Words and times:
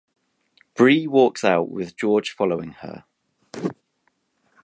Bree 0.73 1.05
walks 1.05 1.43
out 1.43 1.69
with 1.69 1.95
George 1.95 2.31
following 2.31 2.71
her. 2.79 3.05